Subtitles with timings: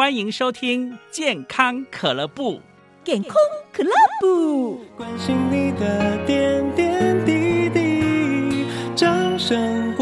[0.00, 2.58] 欢迎收听健康可乐部。
[3.04, 3.34] 健康
[3.70, 8.64] 可乐部，关心你的点点滴滴。
[8.96, 9.94] 掌声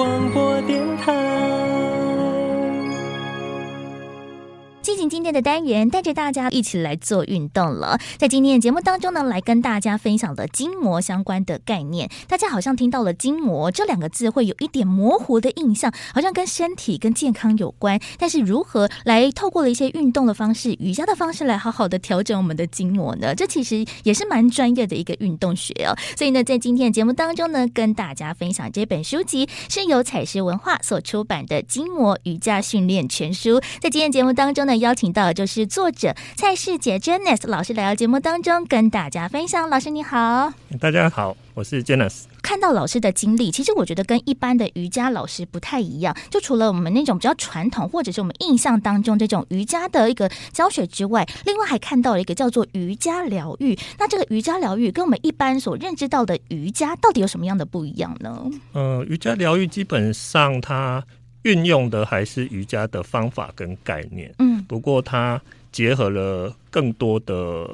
[5.09, 7.99] 今天的单元，带着大家一起来做运动了。
[8.19, 12.11] 在今天的节目当中呢，来跟大家分享的筋膜相关的概念。
[12.27, 17.99] 大家好像听到了“筋膜”这两个字，会有一点模糊的印象，好像跟身体、跟健康有关。
[18.19, 23.35] 但是如何来透过了一些运动的方式、瑜伽的方式来好好的调整我们的筋膜呢？
[23.35, 25.97] 这其实也是蛮专业的一个运动学哦。
[26.17, 33.61] 所以呢，在今天的节目当中呢，跟大家分享这本书籍是由采石文化所出版的《筋膜瑜伽训练全书》。
[33.81, 39.71] 在今天节目当中呢，邀请到的就是作者蔡世杰 Janice 老师来到节目当中跟大家分享。
[39.71, 42.23] 老师你好，大家好，我是 Janice。
[42.43, 46.17] 看到老师的经历，其实我觉得跟一般的瑜伽老师不太一样。
[46.31, 53.79] 就除了我们那种比较传统，或者是我们印象当中这种瑜伽的一个教学之外，另外还看到了一个叫做瑜伽疗愈。
[54.01, 58.51] 那这个瑜伽疗愈跟我们一般所认知到的瑜伽到底有什么样的不一样呢？
[58.73, 61.05] 呃，瑜伽疗愈基本上它。
[61.43, 67.69] 运用的还是瑜伽的方法跟概念，嗯，不过它结合了更多的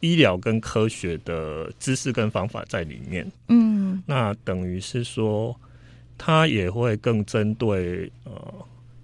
[0.00, 5.54] 医疗跟科学的知识跟方法在里面，嗯，那等于是说，
[6.16, 8.32] 它也会更针对呃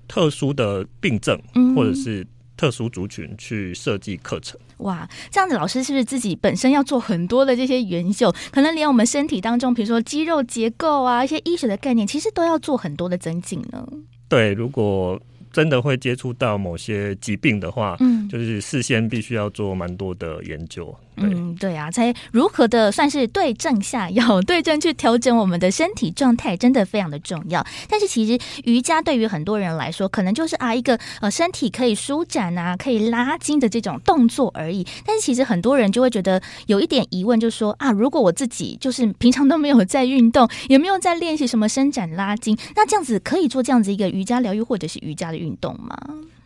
[0.06, 1.40] 特殊的病症，
[1.74, 2.26] 或者是。
[2.58, 8.34] 特殊族群去设计课程，哇，这样子老师是不是自己本身要做很多的这些研究？
[8.50, 13.86] 可能连我们身体当中，比如说肌肉结构啊，一些医学的概念，其实都要做很多的增进呢？
[14.28, 15.18] 对，如果。
[15.58, 27.66] 真的会接触到某些疾病的话，嗯，就是事先必须要做蛮多的研究，对，嗯，对啊，才如何的算是对症下药， 对症去调整我们的身体状态，真的非常的重要。
[27.90, 34.86] 但是其实瑜伽对于很多人来说，可能就是啊一个呃身体可以舒展啊，可以拉筋的这种动作而已。
[35.04, 45.96] 但是其实很多人就会觉得有一点疑问，就是说啊，如果我自己就是平常都没有在运动，也没有在练习什么伸展拉筋，那这样子可以做这样子一个瑜伽疗愈或者是瑜伽的运动运动吗？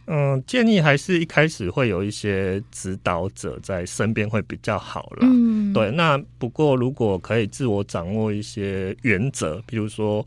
[0.07, 5.19] 嗯，建议还是一开始会有一些指导者在身边会比较好了。
[5.23, 5.91] 嗯，对。
[5.91, 10.27] 那不过如果可以自我掌握一些原则，比如说，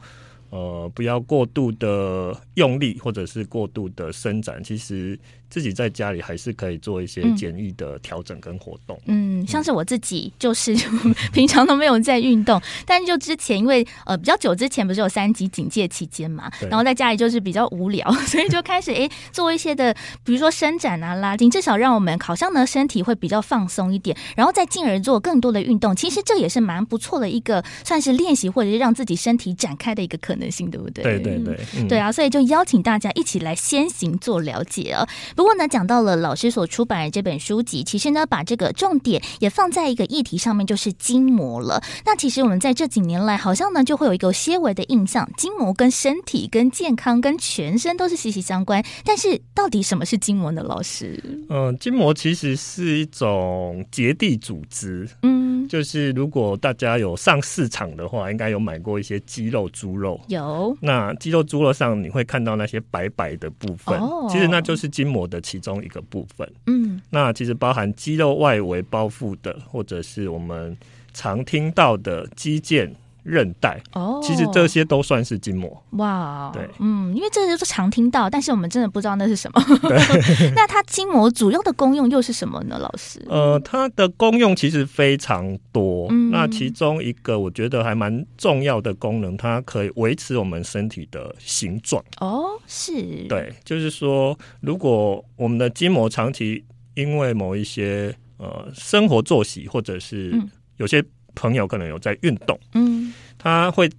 [0.49, 5.17] 呃，不要过度的用力，或者是过度的伸展，其实。
[5.55, 8.99] 自己在家里还是可以做一些简易的调整跟活动。
[9.05, 10.75] 嗯，像是我自己就是
[11.31, 19.95] 平常都没有在运动，但就之前因为呃比较久之前不是有三级警戒期间嘛，然后在家里就是比较无聊， 所以就开始哎做一些的，
[20.25, 25.95] 比如说伸展啊、拉筋，至少让我们好像呢身体会比较放松一点，然后再进而做更多的运动。
[25.95, 31.01] 其实这也是蛮不错的一个算是练习或者是让自己身体展开的一个可能性，对不对？
[31.01, 35.07] 对对对，嗯、对啊，所以就邀请大家一起来先行做了解啊。
[35.33, 41.81] 不过呢，讲到了老师所出版的这本书籍，其实呢，把这个重点也放在一个议题上面，就是筋膜了。
[42.05, 48.83] 那其实我们在这几年来，好像呢，就会有一个些微的印象，筋膜跟身体、跟健康、跟全身都是息息相关。
[49.03, 50.63] 但是，到底什么是筋膜呢？
[50.63, 51.21] 老师？
[51.49, 55.07] 嗯、呃，筋膜其实是一种结缔组织。
[55.21, 60.19] 嗯，就是如果大家有上市场的话，应该有买过一些鸡肉猪肉。
[60.27, 60.75] 有。
[60.81, 65.75] 那鸡肉猪肉上你会看到那些白白的部分，哦、其实那就是筋膜的其中。
[65.85, 70.75] 一个部分，嗯，那其实包含肌肉外围包覆的，或者是我们
[71.13, 72.89] 常听到的肌腱。
[73.25, 75.83] 韧带哦，其实这些都算是筋膜。
[75.93, 79.61] 哇，对，嗯，因为这些都常听到，但是我们真的不知道那是什么。
[79.81, 79.97] 对，
[80.53, 82.77] 那它筋膜主要的功用又是什么呢？
[82.77, 83.19] 老师？
[83.27, 86.05] 呃，它的功用其实非常多。
[86.11, 92.03] 嗯，那其中一个我觉得还蛮重要的功能，它可以维持我们身体的形状。
[92.19, 93.25] 哦，是。
[93.27, 96.63] 对，就是说，如果我们的筋膜长期
[96.93, 100.39] 因为某一些呃生活作息，或者是
[100.77, 101.03] 有些。
[101.35, 103.89] 朋友可能有在运动，嗯，他会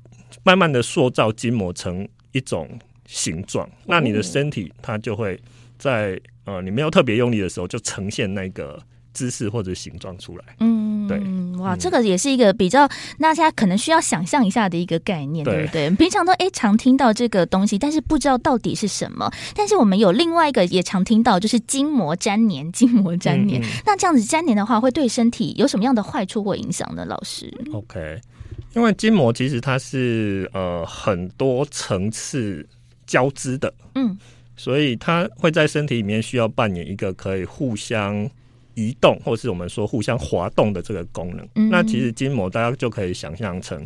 [0.43, 2.69] 慢慢的塑造筋膜成一种
[3.07, 5.39] 形状，哦，那你的身体它就会
[5.79, 8.83] 在呃你没有特别用力的时候，就呈现那个
[9.13, 10.45] 姿势或者形状出来。
[10.61, 11.21] 嗯，对，
[11.59, 12.89] 哇，这个也是一个比较
[13.19, 15.91] 大家可能需要想象一下的一个概念，对，对不对？
[15.97, 19.31] 平常都哎常听到这个东西，但是不知道到底是什么。
[19.55, 23.61] 但是我们有另外一个也常听到，就是筋膜粘连，筋膜粘连。
[23.61, 27.05] 嗯嗯，那这样子粘连的话，会对身体有什么样的坏处或影响呢？
[27.05, 28.21] 老师？OK，
[28.75, 32.67] 因为筋膜其实它是呃很多层次
[33.07, 34.17] 交织的，嗯，
[34.57, 38.29] 所以它会在身体里面需要扮演一个可以互相。
[38.77, 43.85] 移动，或是我们说互相滑动的这个功能，嗯、那其实筋膜大家就可以想象成，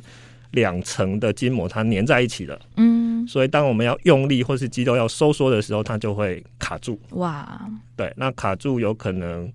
[0.51, 7.01] 两层的筋膜它粘在一起了，嗯，所以当我们要用力或是肌肉要收缩的时候，它就会卡住。
[7.13, 7.67] 哇，
[7.97, 9.51] 对，那卡住有可能，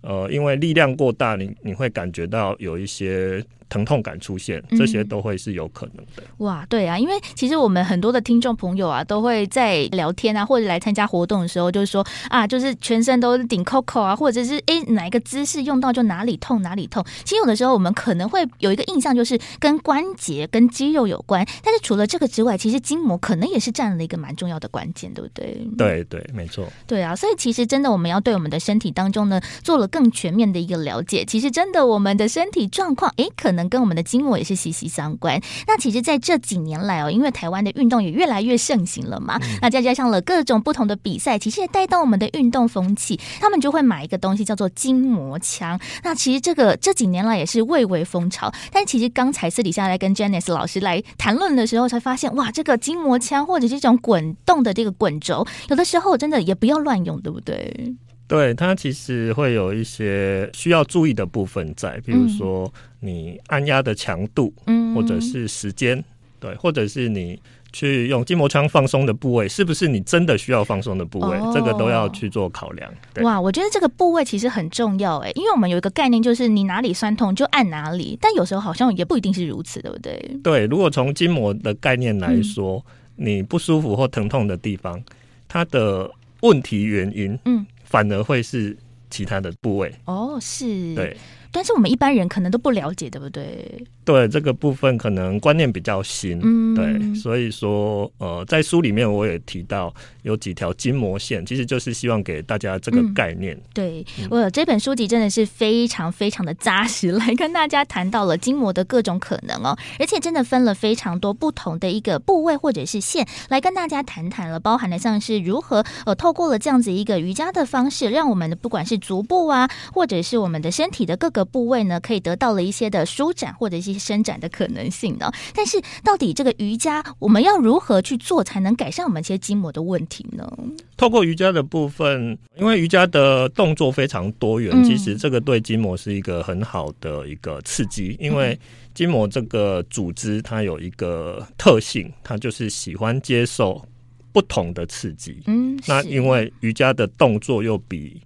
[0.00, 3.44] 呃，因为力量过大，你你会感觉到有一些。
[3.68, 6.22] 疼痛感出现，这些都会是有可能的。
[6.22, 6.24] 嗯。
[6.38, 17.04] 哇，对啊，因为其实我们很多的听众朋友啊，都会在聊天啊，或者来参加活动的时候，就是说啊，就是全身都顶 Coco 啊，或者是哎哪一个姿势用到就哪里痛哪里痛。
[17.24, 21.46] 其实有的时候我们可能会有一个印象，就是跟关节、跟肌肉有关。
[21.62, 25.66] 但是除了这个之外，其实筋膜可能也是占了一个蛮重要的关键，对不对？
[25.76, 26.66] 对对，没错。
[26.86, 31.24] 对啊，所以其实真的我们要对我们的身体当中呢，做了更全面的一个了解。
[31.24, 35.40] 其实真的我们的身体状况，哎，可能跟我们的筋膜也是息息相关。
[35.66, 43.18] 那其实，在这几年来哦，因为台湾的运动也越来越盛行了嘛，嗯、那再加上了各种不同的比赛，其实也带动我们的运动风气。
[43.40, 45.78] 他们就会买一个东西叫做筋膜枪。
[46.02, 48.52] 那其实这个这几年来也是蔚为风潮。
[48.72, 57.94] 但其实刚才私底下来跟 Janice 老师来谈论的时候，才发现哇，这个筋膜枪或者这种滚动的这个滚轴，有的时候真的也不要乱用，对不对？
[58.28, 66.02] 对，它其实会有一些需要注意的部分在，比如说你按压的强度，嗯，或者是时间，
[66.40, 67.40] 对，或者是你
[67.72, 72.92] 去用筋膜枪放松的部位，是不是你真的需要放松的部位，哦、这个都要去做考量。
[73.14, 73.22] 对。
[73.22, 80.38] 哇，我觉得这个部位其实很重要哎，因为我们有一个概念，就是你哪里酸痛就按哪里，但有时候好像也不一定是如此，对不对？
[80.42, 82.84] 对，如果从筋膜的概念来说，
[83.18, 85.00] 嗯、你不舒服或疼痛的地方，
[85.46, 87.64] 它的问题原因，嗯。
[87.86, 88.76] 反而会是
[89.08, 91.16] 其他的部位哦，是，对。
[91.56, 93.82] 但是我们一般人可能都不了解，对不对？
[94.04, 99.92] 对，这个部分可能观念比较新，嗯，对，所以说呃，在书里面我也提到
[100.22, 103.56] 有几条筋膜线，其实就是希望给大家这个概念。
[103.56, 123.96] 嗯、对，我有这本书籍真的是非常非常的扎实，来跟大家谈到了筋膜的各种可能哦，而且真的分了非常多不同的一个部位或者是线来跟大家谈谈了，包含了像是如何呃透过了这样子一个瑜伽的方式，让我们的不管是足部啊，或者是我们的身体的各个部位呢，可以得到了一些的舒展或者一些。
[124.06, 125.32] 伸展的可能性呢？
[125.52, 130.48] 但是到底这个瑜伽我们要如何去做才能改善我们这些筋膜的问题呢？
[130.96, 138.16] 透过瑜伽的部分，因为瑜伽的动作非常多元，嗯、其实这个对筋膜是一个很好的一个刺激。
[138.20, 138.56] 因为
[138.94, 143.84] 筋膜这个组织它有一个特性，它就是喜欢接受
[144.30, 145.42] 不同的刺激。
[145.46, 148.20] 嗯，那因为瑜伽的动作又比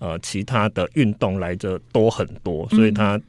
[0.00, 3.20] 呃其他的运动来着多很多，所以它。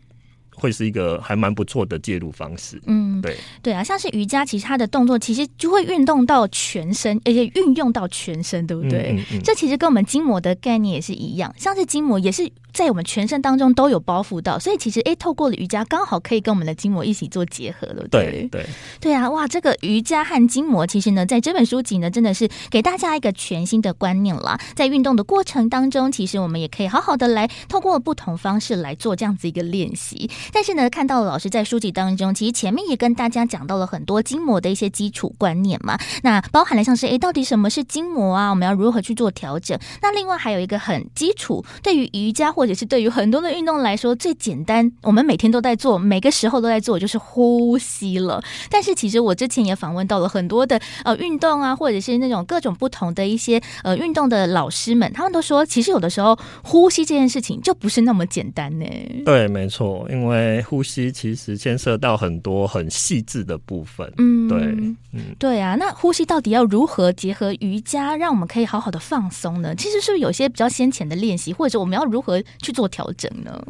[0.53, 2.79] 会是一个还蛮不错的介入方式。
[2.85, 9.13] 嗯，对对啊，像是瑜伽，其实它的动作其实就会运动到全身，而且运用到全身，对不对？
[9.13, 12.47] 嗯嗯嗯，这其实跟我们筋膜的概念也是一样，像是筋膜也是。
[12.73, 18.07] 在我们全身当中都有包覆到，所以其实诶，透过了瑜伽，刚好可以跟我们的筋膜一起做结合了。
[18.09, 18.65] 对对对，
[18.99, 24.59] 对啊，哇，这个瑜伽和筋膜，其实呢，在这本书籍呢，真的是给大家一个全新的观念啦。
[24.75, 30.29] 在运动的过程当中，其实我们也可以好好的来透过不同方式来做这样子一个练习。
[30.51, 35.97] 但是呢，看到了老师在书籍当中，其实前面也跟大家讲到了很多筋膜的一些基础观念嘛。
[36.23, 38.49] 那包含了像是诶，到底什么是筋膜啊？
[38.49, 39.77] 我们要如何去做调整？
[40.01, 48.41] 那另外还有一个很基础，对于瑜伽或者是对于很多的运动来说，最简单，我们每天都在做，每个时候都在做，就是呼吸了。
[48.69, 58.85] 但是其实我之前也访问到了很多的呃运动啊，或者是那种各种不同的一些呃运动的老师们，他们都说，其实有的时候呼吸这件事情就不是那么简单呢。
[59.25, 64.11] 对，没错，因为呼吸其实牵涉到很多很细致的部分。
[64.17, 64.57] 嗯，对，
[65.13, 65.75] 嗯，对啊。
[65.75, 69.73] 那呼吸到底要如何结合瑜伽，让我们可以好好的放松呢？
[69.75, 72.87] 其实是不是有些比较先前的练习，或者我们要如何去做？
[72.91, 73.63] 调整呢？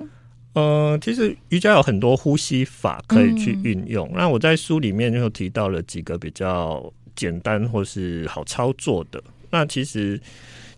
[0.53, 4.07] 呃，其实瑜伽有很多呼吸法可以去运用。
[4.09, 9.23] 嗯、那我在书里面就提到了几个比较简单或是好操作的。
[9.51, 10.19] 那其实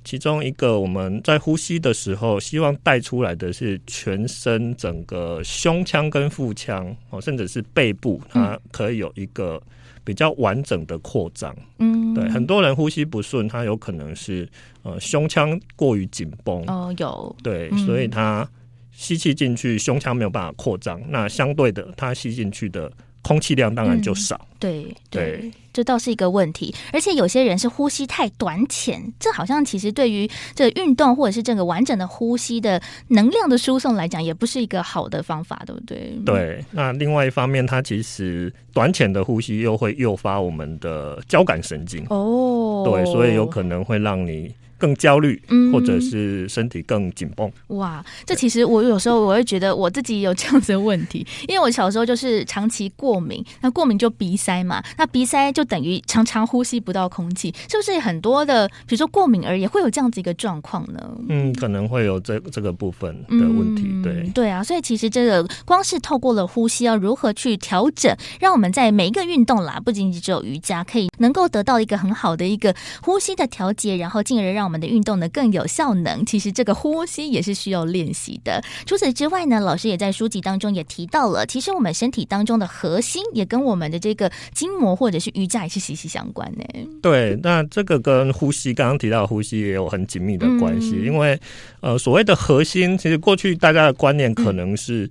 [0.04, 9.62] 其中一个我们在呼吸的时候，希望带出来的是全身整个胸腔跟腹腔哦，甚至是背部，它可以有一个
[10.04, 11.56] 比较完整的扩张。
[11.80, 14.48] 嗯，对，很多人呼吸不顺，他有可能是。
[14.86, 18.46] 呃，胸腔过于紧绷哦，有对，嗯、所以他
[18.92, 21.02] 吸气进去，胸腔没有办法扩张。
[21.08, 22.92] 那相对的，他吸进去的
[23.24, 24.36] 空气量当然就少。
[24.36, 26.74] 嗯、对对，对这倒是一个问题。
[26.92, 36.14] 而且有些人是呼吸太短浅，这好像其实对于这个运动或者是这个完整的呼吸的能量的输送来讲，也不是一个好的方法，对不对？
[36.26, 36.64] 对。
[36.72, 44.54] 那另外一方面，它其实短浅的呼吸又会诱发我们的交感神经哦，对，所以有可能会让你。
[44.84, 47.50] 更焦虑，或者是身体更紧绷。
[47.68, 61.00] 哇，这其实我有时候我会觉得我自己有这样子的问题， 因为我小时候就是长期过敏，那过敏就鼻塞嘛，那鼻塞就等于常常呼吸不到空气，是不是很多的，比如说过敏而也会有这样子一个状况呢？
[61.30, 74.73] 嗯，可能会有这这个部分的问题，对、嗯、对啊，所以其实这个光是透过了呼吸，要如何去调整，让我们在每一个运动啦，不仅仅只有瑜伽，可以能够得到一个很好的一个呼吸的调节，然后进而让我们。
[74.74, 78.60] 我们的运动呢更有效能，其实这个呼吸也是需要练习的。
[78.88, 86.66] 除此之外呢，老师也在书籍当中也提到了，其实我们身体当中的核心也跟我们的这个筋膜或者是瑜伽也是息息相关呢。
[87.04, 91.40] 对，那这个跟呼吸刚刚提到的呼吸也有很紧密的关系，嗯、因为
[91.82, 95.08] 呃，所谓的核心，其实过去大家的观念可能是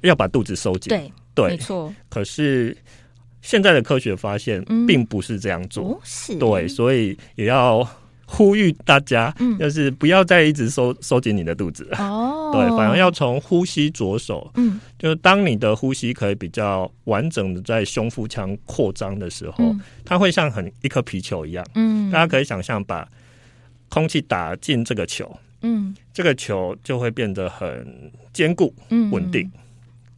[0.00, 1.94] 要把肚子收紧，对、嗯、对，没错。
[2.08, 2.76] 可是
[3.40, 7.88] 现在的科学发现，并不是这样做，嗯、是对，所以也要。
[8.26, 11.88] 呼吁大家，就是不要再一直收收紧你的肚子。
[11.92, 14.50] 哦， 对，反而要从呼吸着手。
[14.56, 21.64] 嗯，就是当你的呼吸可以比较完整的在胸腹腔扩张的时候，嗯，它会像很一颗皮球一样。
[21.76, 23.08] 嗯，大家可以想象把
[23.88, 28.74] 空气打进这个球，嗯，这个球就会变得很坚固、
[29.12, 29.48] 稳定。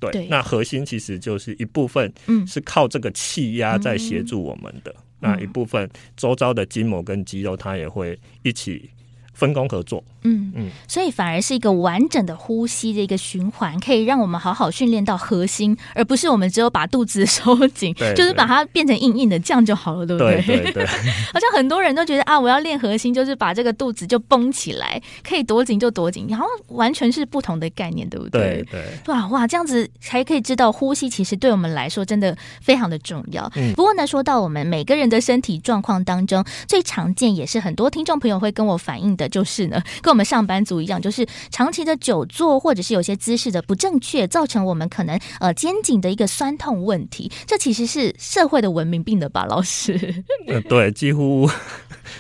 [0.01, 2.11] 对，对，那核心其实就是一部分，
[2.47, 4.95] 是靠这个气压在协助我们的。
[5.21, 8.91] 那一部分周遭的筋膜跟肌肉，它也会一起
[9.39, 10.03] 分工合作。
[10.23, 20.43] 嗯嗯，所以反而是一个完整的呼吸的一个循环，可以让我们好好训练到核心，而不是我们只有把肚子收紧，就是把它变成硬硬的，这样就好了，对不对？
[20.43, 20.87] 对对对。
[20.87, 28.41] 好像很多人都觉得啊，我要练核心，就是把这个肚子就绷起来，可以多紧就多紧，然后完全是不同的概念，对不对？
[28.41, 29.15] 对对。
[29.15, 33.49] 哇哇，这样子才可以知道呼吸其实对我们来说真的非常的重要。
[33.55, 33.73] 嗯。
[33.75, 47.31] 不过呢，说到我们每个人的身体状况当中，最常见也是很多听众朋友会跟我反映的，就是呢，跟我们上班族一样，就是长期的久坐，或者是有些姿势的不正确，造成我们可能呃肩颈的一个酸痛问题。
[47.47, 50.25] 这其实是社会的文明病的吧，老师？
[50.47, 51.49] 呃，对，几乎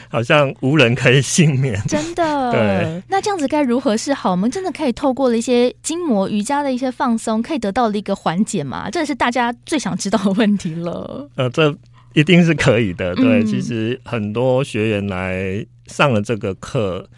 [0.09, 1.81] 好像无人可以幸免。
[1.89, 2.53] 真的？
[2.53, 3.03] 对。
[3.09, 4.31] 那这样子该如何是好？
[4.31, 8.89] 我们真的可以透过了一些筋膜瑜伽的一些放松，可以得到的一个缓解吗？
[8.91, 11.29] 这是大家最想知道的问题了。
[11.37, 11.75] 呃，这
[12.15, 13.15] 一定是可以的。
[13.15, 17.09] 对，嗯、其实很多学员来上了这个课。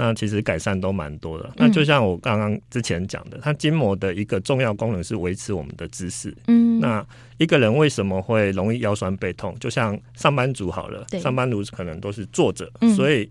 [0.00, 1.44] 那其实改善都蛮多的。
[1.48, 6.32] 嗯、那就像我刚刚之前讲的，它筋膜的一个重要功能是维持我们的姿势。
[6.46, 7.04] 嗯，那
[7.38, 9.52] 一个人为什么会容易腰酸背痛？
[9.58, 13.28] 就像上班族好了，上班族可能都是坐着，嗯、所以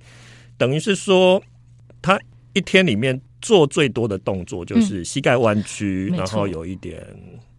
[0.57, 1.41] 等于是说，
[2.01, 2.19] 他
[2.51, 7.01] 一天里面做最多的动作就是膝盖弯曲，嗯、然后有一点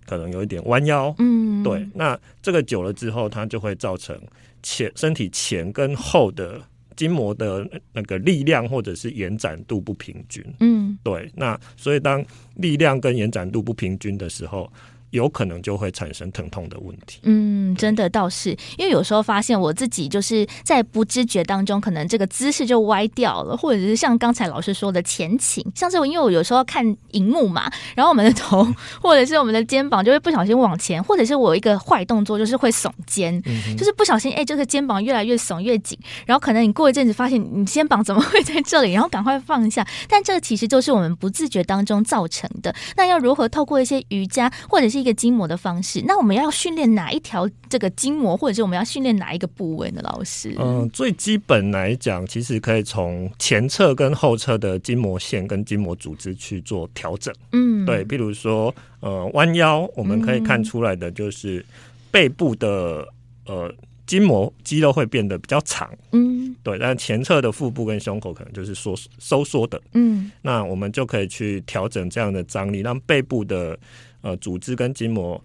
[0.05, 1.15] 可能有一点弯腰。
[1.17, 1.83] 嗯，对。
[1.95, 4.21] 那这个久了之后，它就会造成
[4.63, 6.61] 前身体前跟后的。
[6.99, 12.23] 筋膜的那个力量或者是延展度不平均，嗯，对，那所以当
[12.57, 14.71] 力量跟延展度不平均的时候。
[15.11, 17.21] 有可能就会产生疼痛的问题。
[17.23, 28.67] 嗯，真的倒是，因为有时候发现我自己就是在不知觉当中，可能这个姿势就歪掉了，或者是像刚才老师说的前倾，像是我因为我有时候看荧幕嘛，然后我们的头
[29.01, 42.75] 或者是我们的肩膀就会不小心往前，或者是我有一个坏动作就是会耸肩，嗯、就是不小心哎，这个肩膀越来越耸越紧，然后可能你过一阵子发现你肩膀怎么会在这里，然后赶快放下，但这其实就是我们不自觉当中造成的。
[42.97, 50.01] 那要如何透过一些瑜伽或者是一个筋膜的方式，那我们要训练哪一条这个筋膜，或者是我们要训练哪一个部位呢？
[50.03, 57.35] 老师，嗯，最基本来讲，其实可以从前侧跟后侧的筋膜线跟筋膜组织去做调整。
[57.53, 61.65] 嗯，对，譬如说呃弯腰，我们可以看出来的就是
[62.11, 63.07] 背部的
[63.47, 63.73] 呃
[64.07, 65.91] 筋膜肌肉会变得比较长。
[66.13, 69.81] 嗯，对，但前侧的腹部跟胸口可能就是缩收缩的。
[69.93, 73.79] 嗯，那我们就可以去调整这样的张力，让背部的。
[74.23, 75.43] 呃，组织跟筋膜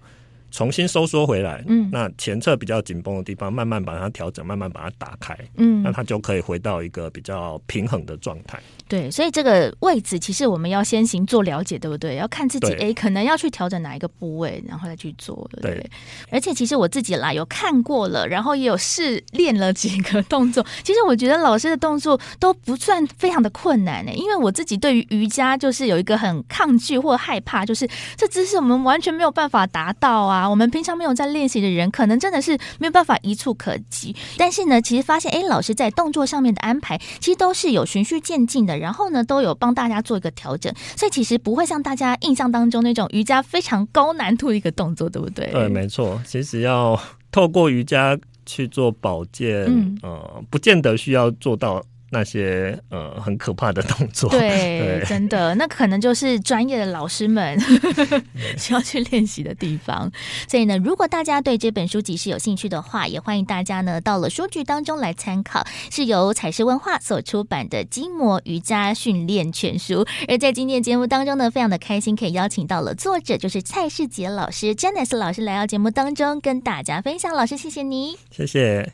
[0.53, 8.61] 重新收缩回来，嗯，那前侧比较紧绷的地方，慢慢把它调整，慢慢把它打开，嗯，那它就可以回到一个比较平衡的状态。
[8.87, 12.17] 对，所以这个位置其实我们要先行做了解，对不对？
[12.17, 15.75] 要看自己，哎，可能要去调整哪一个部位，然后再去做，对不对？
[15.75, 15.91] 对，
[16.29, 20.63] 而且其实我自己啦，有看过了，然后也有试练了几个动作。
[20.85, 30.42] 其实我觉得老师的动作都不算非常的困难呢，因为我自己对于瑜伽就是有一个很抗拒或害怕，就是这姿势我们完全没有办法达到啊。
[30.49, 34.15] 我们平常没有在练习的人，可能真的是没有办法一触可及。
[34.37, 38.77] 但是呢，其实发现，哎，老师在动作上面的安排，其实都是有循序渐进的。
[38.77, 45.47] 然后呢，都有帮大家做一个调整，所以其实不会像大家印象当中那种瑜伽非常高难度的一个动作，对不对？
[45.51, 46.21] 对，没错。
[46.25, 46.99] 其实要
[47.31, 51.83] 透过瑜伽去做保健，嗯、呃，不见得需要做到
[52.13, 54.29] 那些呃很可怕的动作。
[54.29, 54.39] 对，
[55.01, 57.59] 对真的，那可能就是专业的老师们
[58.57, 60.09] 需要去练习的地方。
[60.47, 70.05] 所以呢，如果大家对这本书籍是有兴趣的话，也欢迎大家呢到了书局当中来参考，是由彩石文化所出版的《筋膜瑜伽训练全书》。
[70.27, 77.33] 而在今天节目当中呢，非常的开心可以邀请到了作者，就是蔡世杰老师 Janice 老师来到节目当中跟大家分享。
[77.33, 78.93] 老师，谢谢你，谢谢。